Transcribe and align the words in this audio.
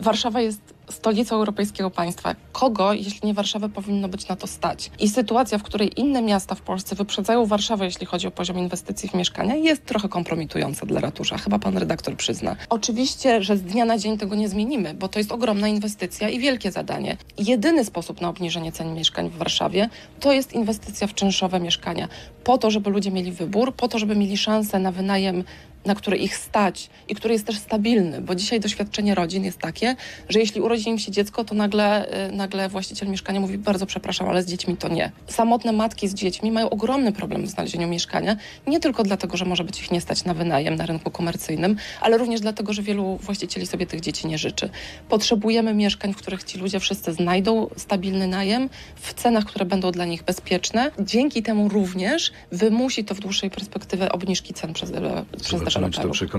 Warszawa 0.00 0.40
jest 0.40 0.74
stolicą 0.90 1.36
europejskiego 1.36 1.90
państwa. 1.90 2.34
Kogo, 2.52 2.92
jeśli 2.92 3.20
nie 3.26 3.34
Warszawa, 3.34 3.68
powinno 3.68 4.08
być 4.08 4.28
na 4.28 4.36
to 4.36 4.46
stać? 4.46 4.90
I 4.98 5.08
sytuacja, 5.08 5.58
w 5.58 5.62
której 5.62 6.00
inne 6.00 6.22
miasta 6.22 6.54
w 6.54 6.60
Polsce 6.60 6.96
wyprzedzają 6.96 7.46
Warszawę, 7.46 7.84
jeśli 7.84 8.06
chodzi 8.06 8.26
o 8.26 8.30
poziom 8.30 8.58
inwestycji 8.58 9.08
w 9.08 9.14
mieszkania, 9.14 9.54
jest 9.54 9.84
trochę 9.84 10.08
kompromitująca 10.08 10.86
dla 10.86 11.00
ratusza. 11.00 11.38
Chyba 11.38 11.58
pan 11.58 11.76
redaktor 11.76 12.16
przyzna. 12.16 12.56
Oczywiście, 12.68 13.42
że 13.42 13.56
z 13.56 13.62
dnia 13.62 13.84
na 13.84 13.98
dzień 13.98 14.18
tego 14.18 14.34
nie 14.34 14.48
zmienimy, 14.48 14.94
bo 14.94 15.08
to 15.08 15.18
jest 15.18 15.32
ogromna 15.32 15.68
inwestycja 15.68 16.28
i 16.28 16.38
wielkie 16.38 16.72
zadanie. 16.72 17.16
Jedyny 17.38 17.84
sposób 17.84 18.20
na 18.20 18.28
obniżenie 18.28 18.72
cen 18.72 18.94
mieszkań 18.94 19.30
w 19.30 19.36
Warszawie 19.36 19.88
to 20.20 20.32
jest 20.32 20.52
inwestycja 20.52 21.06
w 21.06 21.14
czynszowe 21.14 21.60
mieszkania. 21.60 22.08
Po 22.44 22.58
to, 22.58 22.70
żeby 22.70 22.90
ludzie 22.90 23.10
mieli 23.10 23.32
wybór, 23.32 23.74
po 23.74 23.88
to, 23.88 23.98
żeby 23.98 24.16
mieli 24.16 24.36
szansę 24.36 24.78
na 24.78 24.92
wynajem 24.92 25.44
na 25.84 25.94
który 25.94 26.16
ich 26.16 26.36
stać 26.36 26.90
i 27.08 27.14
który 27.14 27.34
jest 27.34 27.46
też 27.46 27.58
stabilny, 27.58 28.20
bo 28.20 28.34
dzisiaj 28.34 28.60
doświadczenie 28.60 29.14
rodzin 29.14 29.44
jest 29.44 29.58
takie, 29.58 29.96
że 30.28 30.38
jeśli 30.38 30.60
urodzi 30.60 30.88
im 30.88 30.98
się 30.98 31.12
dziecko, 31.12 31.44
to 31.44 31.54
nagle, 31.54 32.06
y, 32.28 32.32
nagle 32.32 32.68
właściciel 32.68 33.08
mieszkania 33.08 33.40
mówi 33.40 33.58
bardzo 33.58 33.86
przepraszam, 33.86 34.28
ale 34.28 34.42
z 34.42 34.46
dziećmi 34.46 34.76
to 34.76 34.88
nie. 34.88 35.12
Samotne 35.26 35.72
matki 35.72 36.08
z 36.08 36.14
dziećmi 36.14 36.52
mają 36.52 36.70
ogromny 36.70 37.12
problem 37.12 37.46
w 37.46 37.48
znalezieniu 37.48 37.88
mieszkania, 37.88 38.36
nie 38.66 38.80
tylko 38.80 39.02
dlatego, 39.02 39.36
że 39.36 39.44
może 39.44 39.64
być 39.64 39.80
ich 39.80 39.90
nie 39.90 40.00
stać 40.00 40.24
na 40.24 40.34
wynajem 40.34 40.76
na 40.76 40.86
rynku 40.86 41.10
komercyjnym, 41.10 41.76
ale 42.00 42.18
również 42.18 42.40
dlatego, 42.40 42.72
że 42.72 42.82
wielu 42.82 43.16
właścicieli 43.16 43.66
sobie 43.66 43.86
tych 43.86 44.00
dzieci 44.00 44.26
nie 44.26 44.38
życzy. 44.38 44.70
Potrzebujemy 45.08 45.74
mieszkań, 45.74 46.12
w 46.12 46.16
których 46.16 46.44
ci 46.44 46.58
ludzie 46.58 46.80
wszyscy 46.80 47.12
znajdą 47.12 47.70
stabilny 47.76 48.26
najem 48.26 48.68
w 48.96 49.14
cenach, 49.14 49.44
które 49.44 49.64
będą 49.64 49.90
dla 49.90 50.04
nich 50.04 50.22
bezpieczne. 50.22 50.90
Dzięki 50.98 51.42
temu 51.42 51.68
również 51.68 52.32
wymusi 52.52 53.04
to 53.04 53.14
w 53.14 53.20
dłuższej 53.20 53.50
perspektywie 53.50 54.12
obniżki 54.12 54.54
cen 54.54 54.72
przez, 54.72 54.92
przez 55.42 55.62
Czy 55.70 55.74
to 55.74 55.80
deweloperów. 55.80 56.12
przekona 56.12 56.38